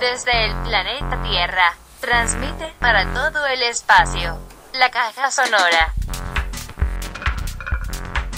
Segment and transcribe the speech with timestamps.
[0.00, 4.38] desde el planeta Tierra, transmite para todo el espacio.
[4.72, 5.92] La caja sonora.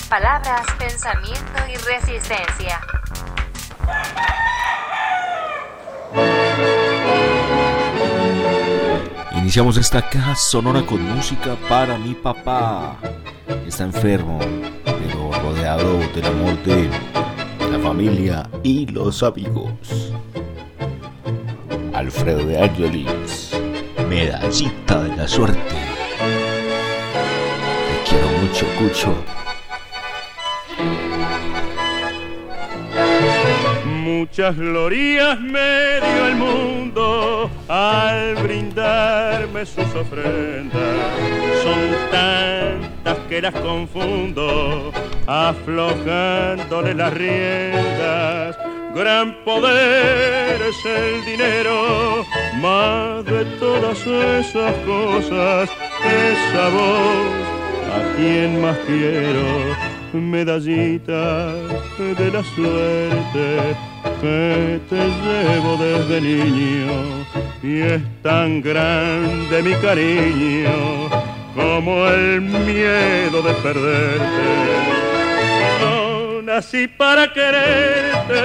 [0.09, 2.81] Palabras, pensamiento y resistencia.
[9.33, 12.97] Iniciamos esta caja sonora con música para mi papá.
[13.67, 14.39] Está enfermo,
[14.85, 16.89] pero rodeado del amor de
[17.71, 20.10] la familia y los amigos.
[22.13, 23.53] Alfredo de Angelis,
[24.09, 25.61] medallita de la suerte.
[27.87, 29.15] Te quiero mucho, Cucho.
[33.85, 40.83] Muchas glorias me dio el mundo al brindarme sus ofrendas.
[41.63, 44.91] Son tantas que las confundo,
[45.29, 48.70] aflojándole las riendas.
[48.95, 52.25] Gran poder es el dinero,
[52.61, 55.71] más de todas esas cosas,
[56.05, 57.51] esa voz
[57.95, 61.53] a quien más quiero medallita
[61.99, 63.77] de la suerte
[64.21, 67.25] que te llevo desde niño
[67.63, 71.09] y es tan grande mi cariño
[71.55, 74.90] como el miedo de perderte.
[76.51, 78.43] Nací para quererte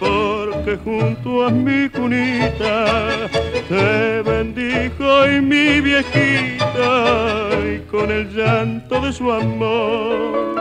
[0.00, 3.28] porque junto a mi cunita
[3.68, 10.54] te bendijo y mi viejita y con el llanto de su amor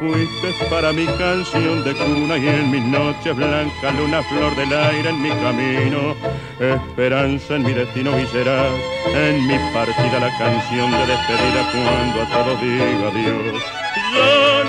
[0.00, 5.10] fuiste para mi canción de cuna y en mis noches blancas luna flor del aire
[5.10, 6.16] en mi camino
[6.58, 8.72] esperanza en mi destino y serás
[9.14, 14.61] en mi partida la canción de despedida cuando a todos diga adiós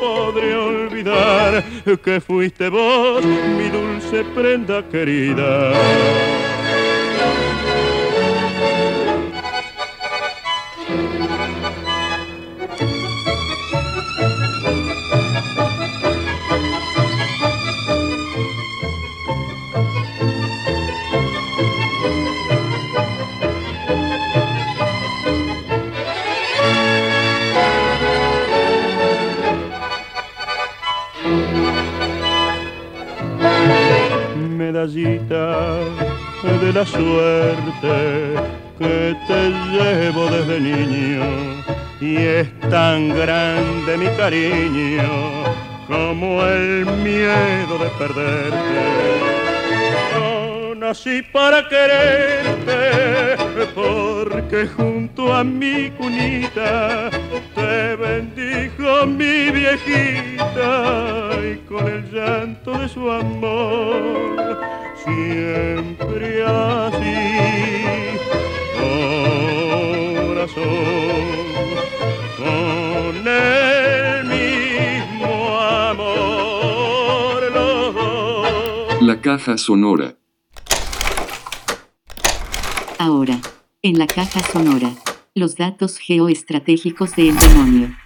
[0.00, 1.62] podré olvidar
[2.02, 5.72] que fuiste vos mi dulce prenda querida
[34.92, 38.34] de la suerte
[38.76, 41.22] que te llevo desde niño
[42.00, 45.44] y es tan grande mi cariño
[45.86, 48.80] como el miedo de perderte.
[50.18, 53.36] No nací para quererte
[53.74, 57.10] porque junto a mi cunita
[57.54, 64.60] te bendijo mi viejita y con el llanto de su amor
[65.04, 67.16] siempre así,
[70.26, 70.64] corazón,
[72.36, 76.20] con el mismo amor.
[79.00, 80.16] La caja sonora.
[82.98, 83.40] Ahora,
[83.82, 84.92] en la caja sonora,
[85.36, 87.96] los datos geoestratégicos del demonio.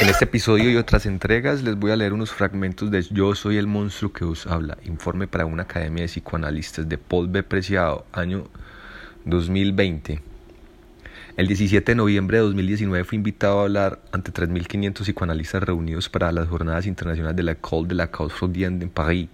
[0.00, 3.58] En este episodio y otras entregas les voy a leer unos fragmentos de Yo soy
[3.58, 7.42] el monstruo que os habla, informe para una academia de psicoanalistas de Paul B.
[7.42, 8.48] Preciado, año
[9.26, 10.31] 2020.
[11.34, 16.30] El 17 de noviembre de 2019 fui invitado a hablar ante 3.500 psicoanalistas reunidos para
[16.30, 19.30] las jornadas internacionales de la École de la Cause Freudienne en París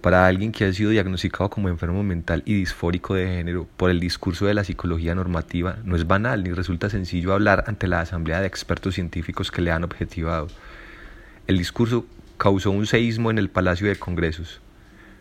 [0.00, 3.98] para alguien que ha sido diagnosticado como enfermo mental y disfórico de género por el
[3.98, 8.40] discurso de la psicología normativa, no es banal ni resulta sencillo hablar ante la asamblea
[8.40, 10.46] de expertos científicos que le han objetivado.
[11.48, 12.06] El discurso
[12.36, 14.60] causó un seísmo en el Palacio de Congresos.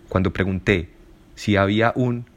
[0.09, 0.89] Cuando pregunté
[1.33, 2.27] si había un,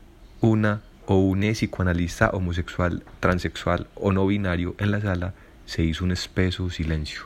[0.40, 0.80] una
[1.12, 5.34] o un psicoanalista homosexual, transexual o no binario en la sala,
[5.66, 7.22] se hizo un espeso silencio.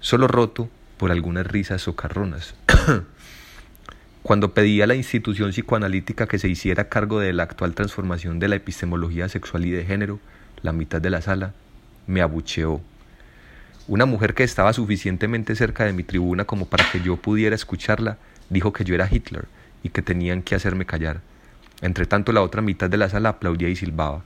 [0.00, 2.54] Solo roto por algunas risas socarronas.
[4.22, 8.48] Cuando pedí a la institución psicoanalítica que se hiciera cargo de la actual transformación de
[8.48, 10.18] la epistemología sexual y de género,
[10.62, 11.52] la mitad de la sala
[12.06, 12.80] me abucheó.
[13.86, 18.16] Una mujer que estaba suficientemente cerca de mi tribuna como para que yo pudiera escucharla,
[18.48, 19.44] dijo que yo era Hitler
[19.82, 21.20] y que tenían que hacerme callar.
[21.82, 24.22] Entre tanto, la otra mitad de la sala aplaudía y silbaba.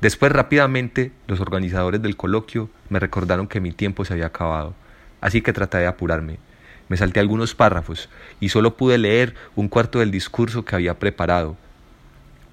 [0.00, 4.74] Después, rápidamente, los organizadores del coloquio me recordaron que mi tiempo se había acabado,
[5.20, 6.38] así que traté de apurarme.
[6.88, 8.08] Me salté algunos párrafos
[8.40, 11.56] y solo pude leer un cuarto del discurso que había preparado.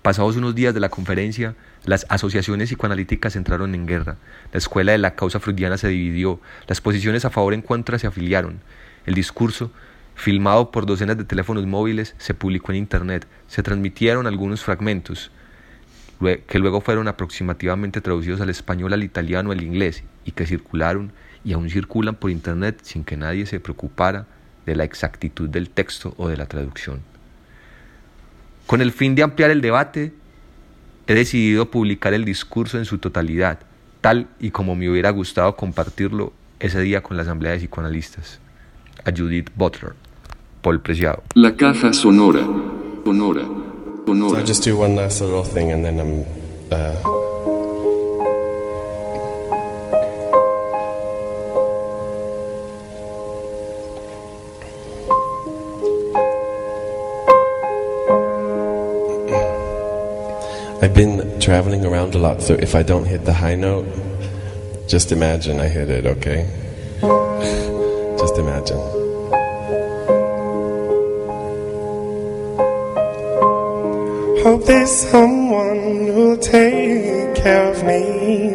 [0.02, 1.56] Pasados unos días de la conferencia,
[1.86, 4.18] las asociaciones psicoanalíticas entraron en guerra.
[4.52, 6.40] La escuela de la causa freudiana se dividió.
[6.68, 8.60] Las posiciones a favor y en contra se afiliaron.
[9.06, 9.72] El discurso,
[10.15, 13.27] filmado por docenas de teléfonos móviles, se publicó en Internet.
[13.47, 15.31] Se transmitieron algunos fragmentos
[16.47, 21.12] que luego fueron aproximativamente traducidos al español, al italiano, al inglés y que circularon
[21.44, 24.25] y aún circulan por Internet sin que nadie se preocupara
[24.65, 27.01] de la exactitud del texto o de la traducción.
[28.65, 30.13] Con el fin de ampliar el debate,
[31.06, 33.59] he decidido publicar el discurso en su totalidad,
[34.01, 38.39] tal y como me hubiera gustado compartirlo ese día con la Asamblea de Psicoanalistas.
[39.03, 39.94] A Judith Butler,
[40.65, 41.21] Paul Preciado.
[41.35, 42.39] La caja sonora.
[43.03, 43.45] Sonora.
[44.03, 44.29] Sonora.
[44.31, 46.25] So I just do one last little thing and then I'm
[46.71, 46.95] uh,
[60.81, 63.85] I've been traveling around a lot, so if I don't hit the high note,
[64.88, 66.50] just imagine I hit it, okay?
[68.17, 69.05] Just imagine.
[74.45, 78.51] Hope there's someone who'll take care of me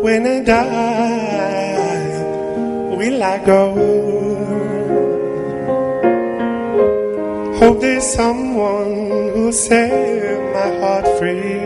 [0.00, 1.76] when I die.
[2.96, 3.64] Will I go?
[7.58, 11.60] Hope there's someone who'll set my heart free.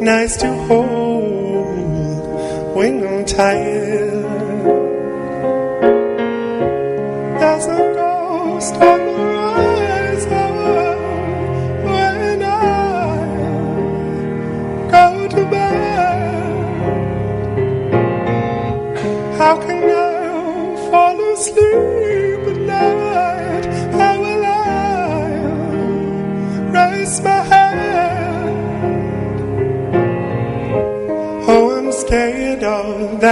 [0.00, 1.76] Nice to hold
[2.74, 4.24] when I'm tired.
[7.38, 9.31] There's a ghost on the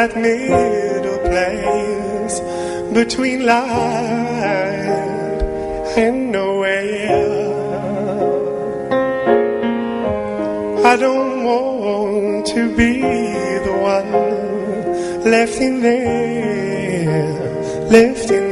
[0.01, 2.37] that middle place
[2.95, 5.43] between light
[5.95, 7.21] and nowhere.
[10.93, 13.03] I don't want to be
[13.69, 14.11] the one
[15.35, 17.29] left in there,
[17.91, 18.50] left in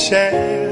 [0.00, 0.69] say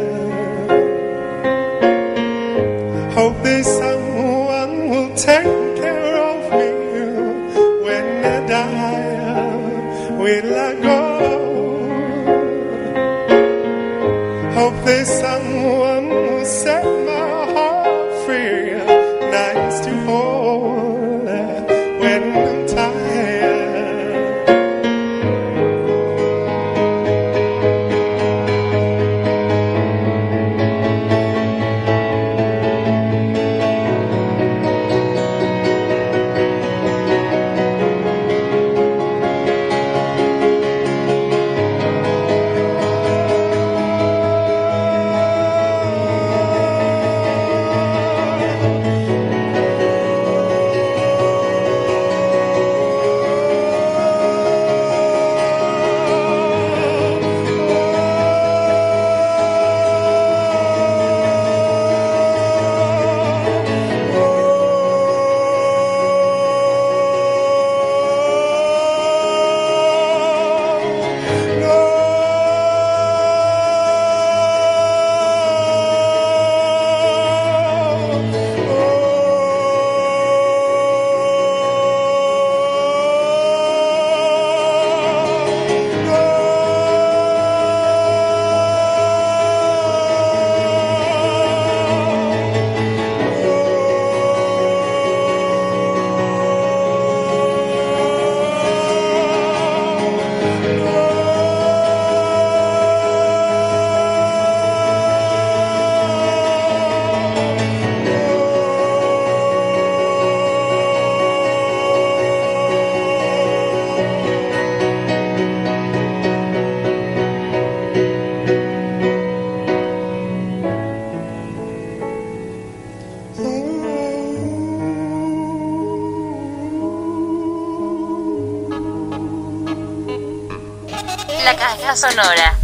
[131.55, 132.58] caja sonora.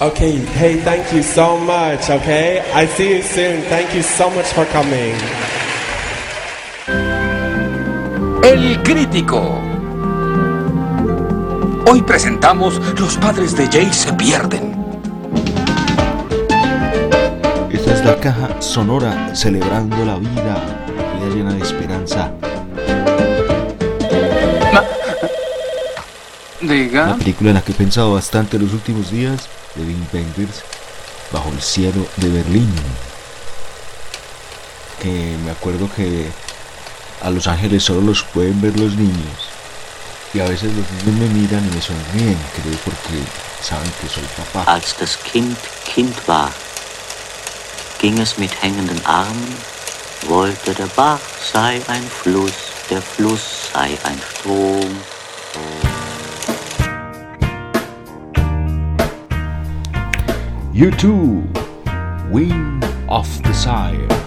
[0.00, 2.60] Okay, hey, thank you so much, okay?
[2.74, 3.62] I see you soon.
[3.70, 5.14] Thank you so much for coming.
[8.42, 9.60] El crítico.
[11.86, 14.74] Hoy presentamos Los padres de Jay se pierden.
[17.70, 20.56] Esta es la caja sonora celebrando la vida,
[21.14, 22.32] vida llena de esperanza.
[26.68, 27.04] Diga.
[27.04, 30.62] Una película en la que he pensado bastante los últimos días, de Wim Wenders,
[31.32, 32.72] Bajo el cielo de Berlín.
[35.02, 36.30] Que me acuerdo que
[37.22, 39.48] a los ángeles solo los pueden ver los niños.
[40.32, 43.22] Y a veces los niños me miran y me sonríen, creo porque
[43.62, 44.70] saben que soy papá.
[44.72, 45.56] Als das Kind
[45.92, 46.50] Kind war,
[48.00, 49.56] ging es mit hängenden Armen,
[50.28, 51.20] wollte der Bach
[51.52, 52.52] sei ein Fluss,
[52.90, 55.93] der Fluss sei ein Strom.
[60.74, 61.48] You too,
[62.32, 64.23] wing off the side.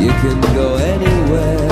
[0.00, 1.67] You can go anywhere.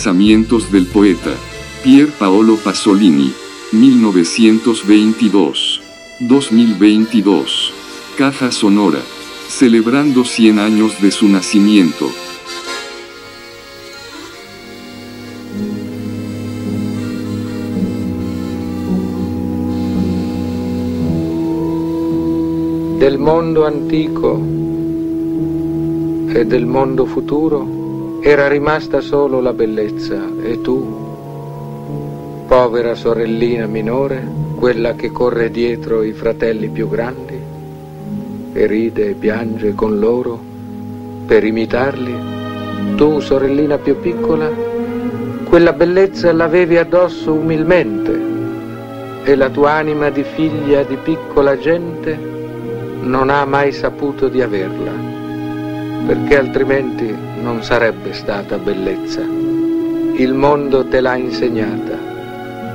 [0.00, 1.34] Pensamientos del poeta.
[1.84, 3.34] Pier Paolo Pasolini.
[3.72, 5.82] 1922.
[6.20, 7.72] 2022.
[8.16, 9.00] Caja sonora.
[9.50, 12.10] Celebrando 100 años de su nacimiento.
[22.98, 24.40] Del mondo antico
[26.34, 27.89] e del mondo futuro
[28.20, 30.20] era rimasta solo la bellezza.
[30.42, 31.08] E tu,
[32.46, 34.22] povera sorellina minore,
[34.56, 37.38] quella che corre dietro i fratelli più grandi
[38.52, 40.38] e ride e piange con loro
[41.26, 42.14] per imitarli,
[42.96, 44.50] tu, sorellina più piccola,
[45.44, 48.28] quella bellezza l'avevi addosso umilmente
[49.22, 52.18] e la tua anima di figlia di piccola gente
[53.00, 54.92] non ha mai saputo di averla,
[56.06, 59.20] perché altrimenti non sarebbe stata bellezza.
[59.20, 61.96] Il mondo te l'ha insegnata,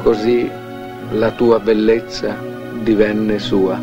[0.02, 0.50] così
[1.12, 2.38] la tua bellezza
[2.82, 3.80] divenne sua.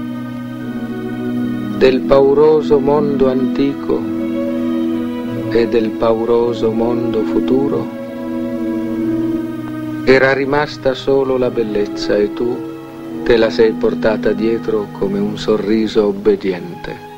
[1.78, 4.00] Del pauroso mondo antico
[5.50, 8.00] e del pauroso mondo futuro
[10.05, 12.70] era rimasta solo la bellezza e tu
[13.22, 17.12] te la sei portata dietro come un sorriso obbediente.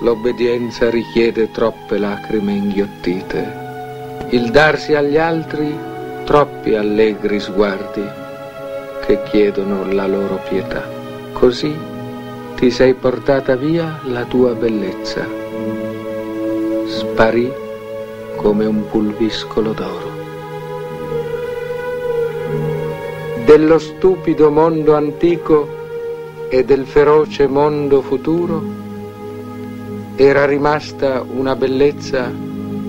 [0.00, 5.74] L'obbedienza richiede troppe lacrime inghiottite, il darsi agli altri
[6.24, 8.04] troppi allegri sguardi
[9.04, 10.82] che chiedono la loro pietà.
[11.32, 11.74] Così
[12.56, 15.26] ti sei portata via la tua bellezza.
[16.86, 17.52] Sparì
[18.36, 20.16] come un pulviscolo d'oro.
[23.46, 25.68] dello stupido mondo antico
[26.48, 28.75] e del feroce mondo futuro,
[30.16, 32.32] era rimasta una bellezza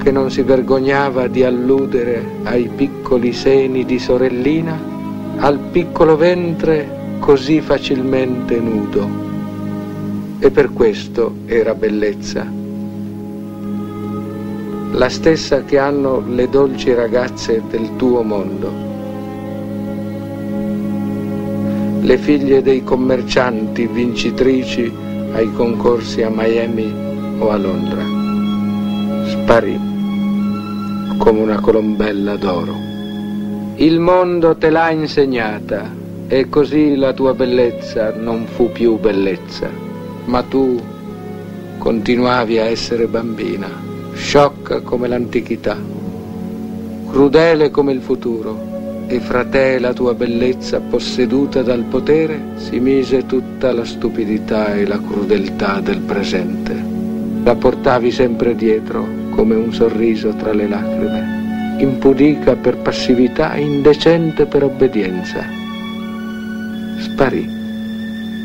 [0.01, 4.79] che non si vergognava di alludere ai piccoli seni di sorellina,
[5.39, 9.25] al piccolo ventre così facilmente nudo.
[10.39, 12.49] E per questo era bellezza.
[14.93, 18.87] La stessa che hanno le dolci ragazze del tuo mondo.
[21.99, 24.89] le figlie dei commercianti vincitrici
[25.33, 27.06] ai concorsi a Miami
[27.39, 28.03] o a Londra.
[29.27, 29.79] Sparì
[31.17, 32.75] come una colombella d'oro.
[33.75, 35.93] Il mondo te l'ha insegnata
[36.27, 39.69] e così la tua bellezza non fu più bellezza,
[40.25, 40.79] ma tu
[41.77, 43.69] continuavi a essere bambina,
[44.13, 45.77] sciocca come l'antichità,
[47.09, 52.79] crudele come il futuro e fra te e la tua bellezza posseduta dal potere si
[52.79, 56.96] mise tutta la stupidità e la crudeltà del presente.
[57.43, 64.63] La portavi sempre dietro come un sorriso tra le lacrime, impudica per passività, indecente per
[64.63, 65.43] obbedienza.
[66.97, 67.47] Sparì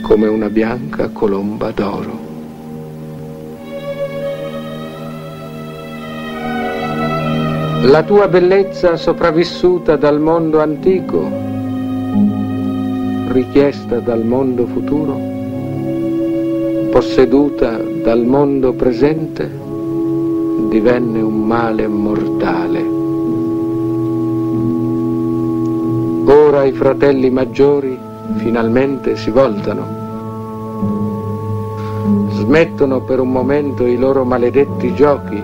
[0.03, 2.31] come una bianca colomba d'oro.
[7.85, 11.29] La tua bellezza sopravvissuta dal mondo antico,
[13.33, 15.32] richiesta dal mondo futuro,
[16.93, 19.51] posseduta dal mondo presente,
[20.69, 22.81] divenne un male mortale.
[26.27, 27.99] Ora i fratelli maggiori
[28.37, 29.87] finalmente si voltano,
[32.33, 35.43] smettono per un momento i loro maledetti giochi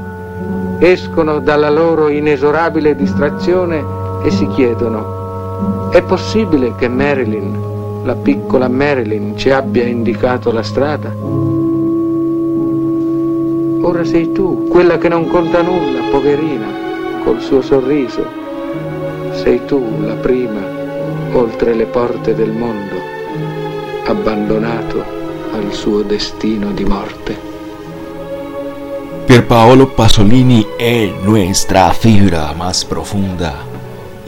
[0.81, 3.83] escono dalla loro inesorabile distrazione
[4.23, 7.68] e si chiedono, è possibile che Marilyn,
[8.05, 11.13] la piccola Marilyn, ci abbia indicato la strada?
[13.81, 16.67] Ora sei tu, quella che non conta nulla, poverina,
[17.25, 18.25] col suo sorriso.
[19.33, 20.61] Sei tu la prima,
[21.33, 22.97] oltre le porte del mondo,
[24.05, 25.05] abbandonato
[25.53, 27.47] al suo destino di morte.
[29.27, 33.68] Pierpaolo Pasolini en nuestra fibra más profunda.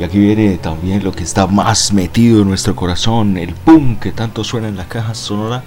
[0.00, 4.12] Y aquí viene también lo que está más metido en nuestro corazón, el pum que
[4.12, 5.62] tanto suena en la caja sonora.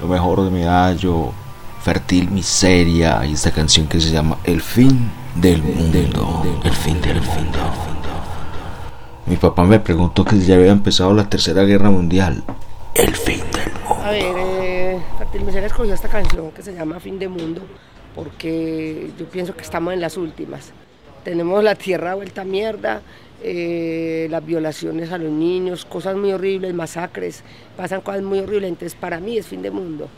[0.00, 1.32] Lo mejor de Medallo,
[1.82, 6.62] Fértil Miseria y esta canción que se llama El fin del mundo.
[6.64, 7.58] El fin del mundo.
[9.26, 12.42] Mi papá me preguntó que si ya había empezado la tercera guerra mundial.
[12.94, 14.02] El fin del mundo.
[14.02, 17.60] A ver, eh, Fértil Miseria escogió esta canción que se llama Fin de Mundo
[18.14, 20.72] porque yo pienso que estamos en las últimas.
[21.22, 23.02] Tenemos la tierra vuelta a mierda,
[23.42, 27.42] eh, las violaciones a los niños, cosas muy horribles, masacres,
[27.76, 30.08] pasan cosas muy horribles, entonces para mí es fin de mundo.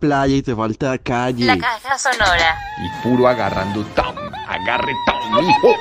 [0.00, 1.44] Playa y te falta calle.
[1.44, 2.56] La caja sonora.
[2.82, 4.16] Y puro agarrando tom.
[4.48, 5.76] Agarre tom, hijo.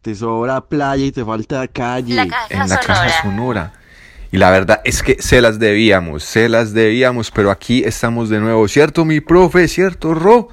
[0.00, 2.14] Te sobra playa y te falta calle.
[2.14, 2.86] La caja en la sonora.
[2.86, 3.72] caja sonora.
[4.30, 8.38] Y la verdad es que se las debíamos, se las debíamos, pero aquí estamos de
[8.38, 9.66] nuevo, ¿cierto mi profe?
[9.68, 10.48] ¿Cierto, Ro?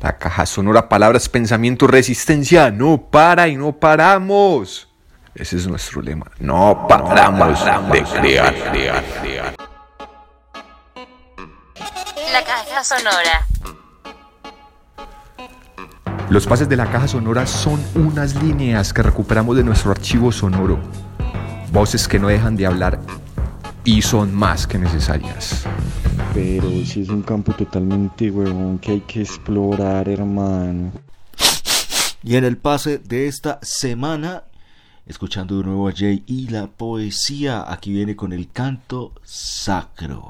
[0.00, 4.91] La caja sonora, palabras, pensamiento, resistencia, no para y no paramos.
[5.34, 9.54] Ese es nuestro lema, no paramos de crear, crear, crear.
[12.32, 13.46] La caja sonora.
[16.28, 20.78] Los pases de la caja sonora son unas líneas que recuperamos de nuestro archivo sonoro.
[21.70, 23.00] Voces que no dejan de hablar
[23.84, 25.64] y son más que necesarias.
[26.34, 30.92] Pero si es un campo totalmente huevón que hay que explorar, hermano.
[32.22, 34.44] Y en el pase de esta semana,
[35.12, 40.26] escuchando de nuevo a Jay y la poesía, aquí viene con el canto sacro.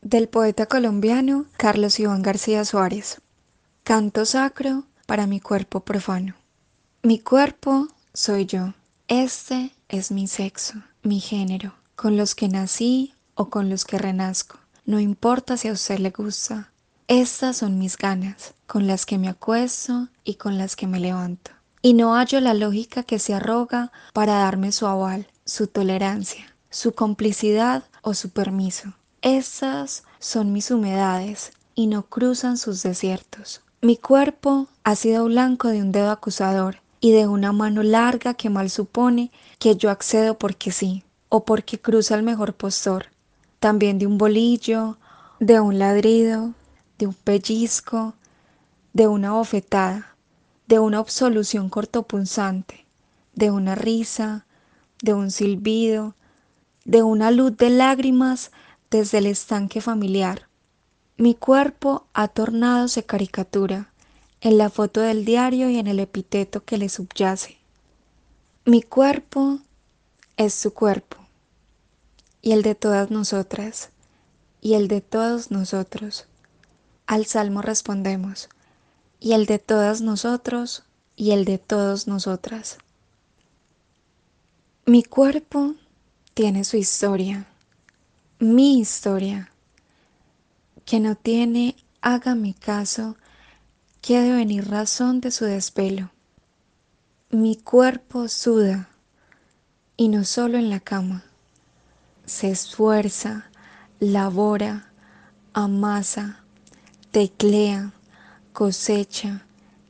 [0.00, 3.20] Del poeta colombiano Carlos Iván García Suárez.
[3.82, 6.34] Canto sacro para mi cuerpo profano.
[7.02, 8.74] Mi cuerpo soy yo.
[9.08, 14.58] Este es mi sexo, mi género, con los que nací o con los que renazco.
[14.84, 16.70] No importa si a usted le gusta.
[17.08, 21.52] Estas son mis ganas, con las que me acuesto y con las que me levanto.
[21.80, 26.96] Y no hallo la lógica que se arroga para darme su aval, su tolerancia, su
[26.96, 28.92] complicidad o su permiso.
[29.22, 33.60] Estas son mis humedades y no cruzan sus desiertos.
[33.82, 38.50] Mi cuerpo ha sido blanco de un dedo acusador y de una mano larga que
[38.50, 43.06] mal supone que yo accedo porque sí, o porque cruza el mejor postor.
[43.60, 44.98] También de un bolillo,
[45.38, 46.52] de un ladrido,
[46.98, 48.14] de un pellizco,
[48.92, 50.16] de una bofetada,
[50.66, 52.86] de una absolución cortopunzante,
[53.34, 54.46] de una risa,
[55.02, 56.14] de un silbido,
[56.84, 58.50] de una luz de lágrimas
[58.90, 60.48] desde el estanque familiar.
[61.16, 63.92] Mi cuerpo ha tornadose caricatura
[64.40, 67.58] en la foto del diario y en el epíteto que le subyace.
[68.64, 69.60] Mi cuerpo
[70.36, 71.16] es su cuerpo,
[72.42, 73.90] y el de todas nosotras,
[74.60, 76.26] y el de todos nosotros.
[77.06, 78.48] Al salmo respondemos,
[79.20, 80.82] y el de todas nosotros,
[81.14, 82.78] y el de todos nosotras.
[84.84, 85.74] Mi cuerpo
[86.34, 87.46] tiene su historia,
[88.38, 89.50] mi historia,
[90.84, 93.16] que no tiene, hágame caso,
[94.00, 96.10] que ha de venir razón de su despelo.
[97.30, 98.90] Mi cuerpo suda,
[99.96, 101.24] y no solo en la cama,
[102.24, 103.48] se esfuerza,
[104.00, 104.92] labora,
[105.52, 106.44] amasa,
[107.16, 107.94] teclea,
[108.52, 109.46] cosecha,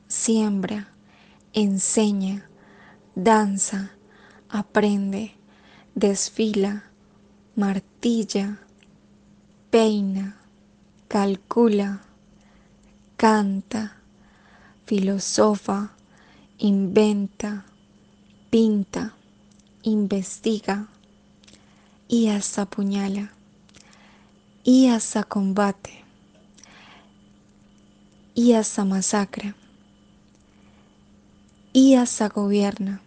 [0.07, 0.93] siembra,
[1.51, 2.49] enseña,
[3.15, 3.91] danza,
[4.47, 5.35] aprende,
[5.93, 6.85] desfila,
[7.53, 8.61] martilla,
[9.69, 10.37] peina,
[11.09, 12.01] calcula,
[13.17, 13.97] canta,
[14.85, 15.97] filosofa,
[16.59, 17.65] inventa,
[18.49, 19.15] pinta,
[19.83, 20.87] investiga
[22.07, 23.33] y hasta apuñala
[24.63, 26.06] y hasta combate
[28.37, 29.55] y hasta masacra
[31.73, 33.01] y hasta gobierna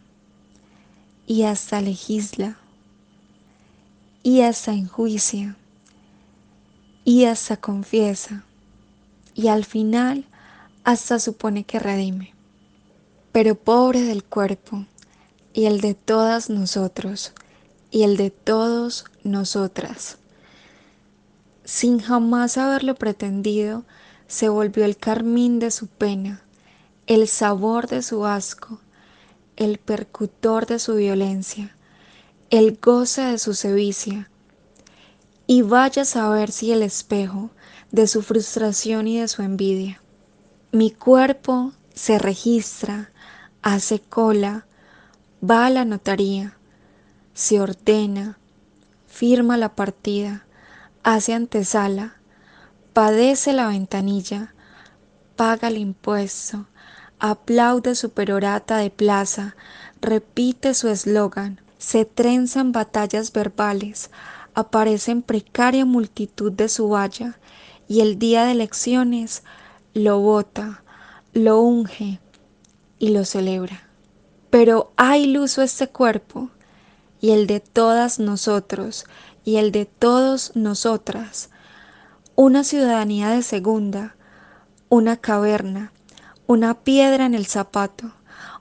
[1.24, 2.56] y hasta legisla
[4.24, 5.56] y hasta enjuicia
[7.04, 8.44] y hasta confiesa
[9.36, 10.24] y al final
[10.82, 12.34] hasta supone que redime.
[13.30, 14.84] Pero pobre del cuerpo
[15.54, 17.34] y el de todas nosotros
[17.92, 20.18] y el de todos nosotras.
[21.64, 23.84] Sin jamás haberlo pretendido,
[24.30, 26.40] se volvió el carmín de su pena,
[27.08, 28.80] el sabor de su asco,
[29.56, 31.76] el percutor de su violencia,
[32.48, 34.30] el goce de su sevicia.
[35.48, 37.50] Y vaya a saber si el espejo
[37.90, 40.00] de su frustración y de su envidia.
[40.70, 43.10] Mi cuerpo se registra,
[43.62, 44.64] hace cola,
[45.42, 46.56] va a la notaría,
[47.34, 48.38] se ordena,
[49.08, 50.46] firma la partida,
[51.02, 52.19] hace antesala,
[52.92, 54.54] padece la ventanilla,
[55.36, 56.66] paga el impuesto,
[57.18, 59.56] aplaude su perorata de plaza,
[60.00, 64.10] repite su eslogan, se trenza en batallas verbales,
[64.54, 67.38] aparece en precaria multitud de su valla,
[67.88, 69.42] y el día de elecciones
[69.94, 70.82] lo vota,
[71.32, 72.20] lo unge
[72.98, 73.88] y lo celebra.
[74.50, 76.50] Pero hay iluso este cuerpo,
[77.20, 79.04] y el de todas nosotros,
[79.44, 81.50] y el de todos nosotras,
[82.42, 84.16] una ciudadanía de segunda,
[84.88, 85.92] una caverna,
[86.46, 88.14] una piedra en el zapato,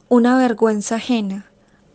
[0.10, 1.50] una vergüenza ajena,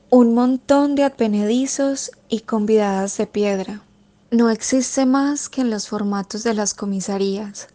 [0.09, 3.83] un montón de advenedizos y convidadas de piedra.
[4.31, 7.69] No existe más que en los formatos de las comisarías,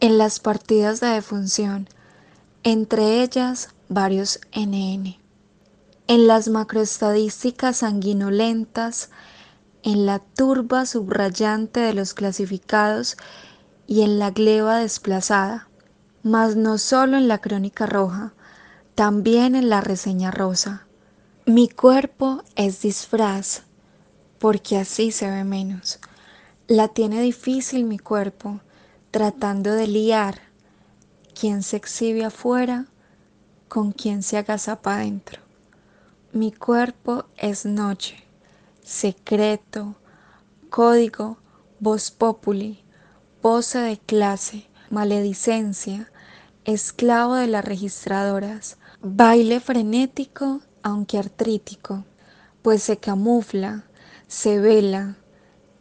[0.00, 1.90] en las partidas de defunción,
[2.62, 5.18] entre ellas varios NN,
[6.06, 9.10] en las macroestadísticas sanguinolentas,
[9.86, 13.16] en la turba subrayante de los clasificados
[13.86, 15.68] y en la gleba desplazada,
[16.24, 18.34] mas no solo en la crónica roja,
[18.96, 20.88] también en la reseña rosa.
[21.44, 23.62] Mi cuerpo es disfraz,
[24.40, 26.00] porque así se ve menos.
[26.66, 28.58] La tiene difícil mi cuerpo,
[29.12, 30.40] tratando de liar
[31.38, 32.86] quien se exhibe afuera
[33.68, 35.42] con quien se agazapa adentro.
[36.32, 38.25] Mi cuerpo es noche,
[38.86, 39.96] secreto,
[40.70, 41.38] código,
[41.80, 42.84] voz populi,
[43.42, 46.08] pose de clase, maledicencia,
[46.64, 52.04] esclavo de las registradoras, baile frenético aunque artrítico,
[52.62, 53.82] pues se camufla,
[54.28, 55.16] se vela,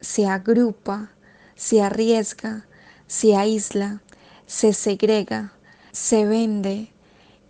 [0.02, 1.12] se agrupa,
[1.54, 2.66] se arriesga,
[3.06, 4.02] se aísla,
[4.48, 5.54] se segrega,
[5.92, 6.92] se vende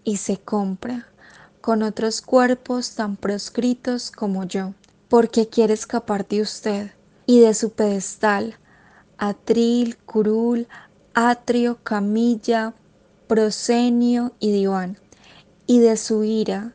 [0.04, 1.08] y se compra
[1.62, 4.74] con otros cuerpos tan proscritos como yo,
[5.16, 6.92] porque quiere escapar de usted
[7.26, 8.58] y de su pedestal,
[9.18, 10.68] atril, curul,
[11.14, 12.74] atrio, camilla,
[13.26, 14.98] prosenio y diván,
[15.68, 16.74] y de su ira,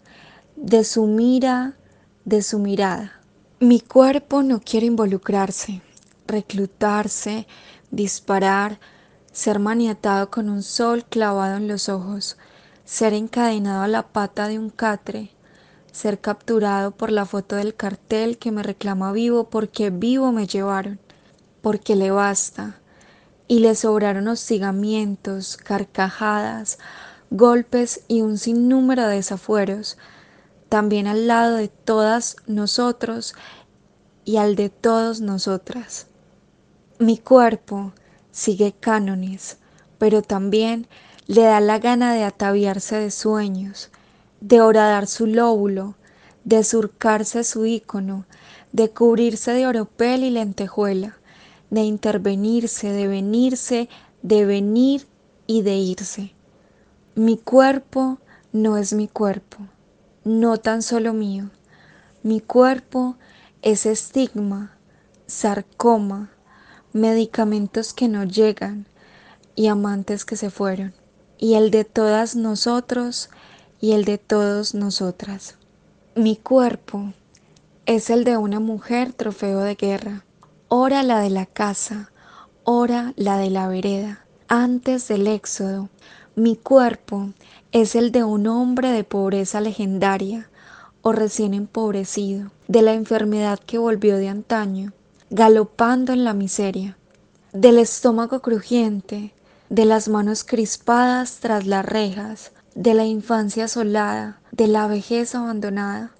[0.57, 1.76] de su mira,
[2.24, 3.20] de su mirada.
[3.59, 5.83] Mi cuerpo no quiere involucrarse,
[6.26, 7.46] reclutarse,
[7.90, 8.81] disparar,
[9.33, 12.38] ser maniatado con un sol clavado en los ojos,
[12.87, 15.31] ser encadenado a la pata de un catre,
[15.92, 21.00] ser capturado por la foto del cartel que me reclama vivo porque vivo me llevaron,
[21.62, 22.81] porque le basta,
[23.48, 26.79] y le sobraron hostigamientos, carcajadas,
[27.31, 29.98] golpes y un sinnúmero de desafueros,
[30.68, 33.35] también al lado de todas nosotros
[34.24, 36.07] y al de todos nosotras.
[36.98, 37.92] Mi cuerpo
[38.31, 39.59] sigue cánones,
[39.98, 40.87] pero también
[41.26, 43.90] le da la gana de ataviarse de sueños,
[44.40, 45.96] de horadar su lóbulo,
[46.44, 48.24] de surcarse su ícono,
[48.72, 51.18] de cubrirse de oropel y lentejuela,
[51.70, 53.88] de intervenirse, de venirse,
[54.22, 55.07] de venir
[55.46, 56.33] y de irse.
[57.14, 58.18] Mi cuerpo
[58.53, 59.59] no es mi cuerpo
[60.24, 61.50] no tan solo mío.
[62.22, 63.16] Mi cuerpo
[63.62, 64.76] es estigma,
[65.26, 66.31] sarcoma,
[66.92, 68.87] medicamentos que no llegan
[69.55, 70.94] y amantes que se fueron,
[71.38, 73.31] y el de todas nosotros
[73.81, 75.57] y el de todos nosotras.
[76.14, 77.12] Mi cuerpo
[77.87, 80.25] es el de una mujer trofeo de guerra,
[80.69, 82.11] ora la de la casa,
[82.64, 85.88] hora la de la vereda, antes del éxodo.
[86.37, 87.31] Mi cuerpo
[87.73, 90.49] es el de un hombre de pobreza legendaria
[91.03, 94.93] o recién empobrecido, de la enfermedad que volvió de antaño,
[95.31, 96.97] galopando en la miseria,
[97.53, 99.33] del estómago crujiente,
[99.71, 106.12] de las manos crispadas tras las rejas, de la infancia asolada, de la vejez abandonada.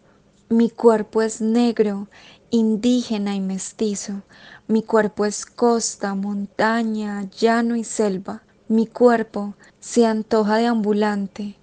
[0.51, 2.09] Mi cuerpo es negro,
[2.51, 4.25] indígena y mestizo.
[4.69, 8.43] Mi cuerpo es costa, montaña, llano y selva.
[8.69, 11.57] Mi cuerpo se antoja de ambulante,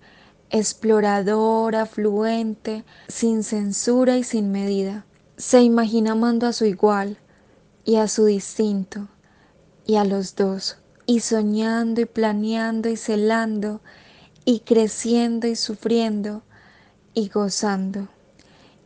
[0.49, 5.05] explorador, afluente, sin censura y sin medida.
[5.37, 7.19] Se imagina amando a su igual
[7.85, 9.09] y a su distinto
[9.85, 13.81] y a los dos, y soñando y planeando y celando,
[14.47, 16.41] y creciendo y sufriendo
[17.13, 18.07] y gozando,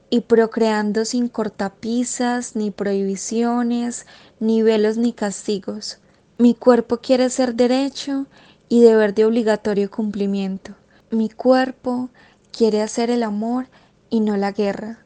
[0.10, 4.08] y procreando sin cortapisas, ni prohibiciones,
[4.40, 6.00] ni velos, ni castigos.
[6.40, 8.26] Mi cuerpo quiere ser derecho
[8.70, 10.74] y deber de obligatorio cumplimiento.
[11.12, 12.10] Mi cuerpo
[12.52, 13.68] quiere hacer el amor
[14.10, 15.06] y no la guerra,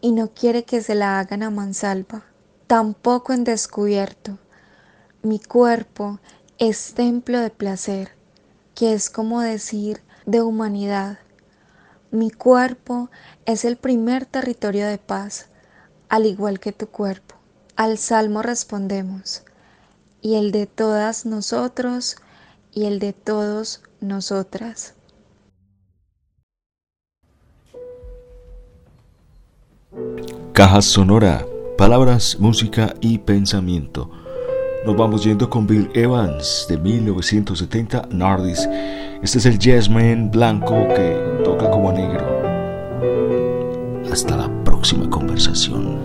[0.00, 2.24] y no quiere que se la hagan a mansalva,
[2.66, 4.36] tampoco en descubierto.
[5.22, 6.18] Mi cuerpo
[6.58, 8.15] es templo de placer,
[8.76, 11.18] que es como decir de humanidad.
[12.10, 13.10] Mi cuerpo
[13.46, 15.48] es el primer territorio de paz,
[16.10, 17.34] al igual que tu cuerpo.
[17.74, 19.42] Al salmo respondemos,
[20.20, 22.16] y el de todas nosotros
[22.72, 24.94] y el de todos nosotras.
[30.52, 31.46] Caja Sonora,
[31.78, 34.10] palabras, música y pensamiento.
[34.86, 38.68] Nos vamos yendo con Bill Evans de 1970, Nardis.
[39.20, 42.24] Este es el jazzman blanco que toca como negro.
[44.12, 45.98] Hasta la próxima conversación.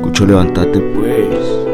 [0.00, 1.67] Cucho, levántate pues.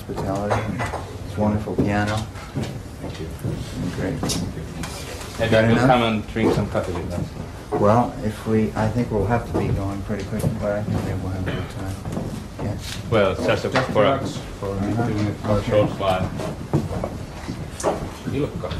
[0.00, 0.84] Very much for hospitality.
[1.26, 2.16] It's wonderful piano.
[3.00, 3.28] Thank you.
[3.96, 4.20] Great.
[5.38, 5.86] Maybe Got we'll enough?
[5.86, 7.80] come and drink some coffee with us.
[7.80, 11.22] Well, if we, I think we'll have to be going pretty quickly, but I think
[11.22, 11.94] we'll have a good time.
[12.62, 13.02] Yes.
[13.10, 14.36] Well, just a, Just for, a, relax.
[14.60, 15.06] for Uh-huh.
[15.08, 15.70] doing for a Okay.
[15.70, 16.30] short while.
[18.32, 18.72] You look good.